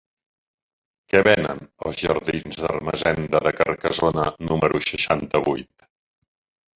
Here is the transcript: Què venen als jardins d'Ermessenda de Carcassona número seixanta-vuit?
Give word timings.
Què 1.13 1.19
venen 1.25 1.59
als 1.89 1.99
jardins 2.05 2.57
d'Ermessenda 2.61 3.41
de 3.49 3.51
Carcassona 3.57 4.23
número 4.53 4.81
seixanta-vuit? 4.87 5.87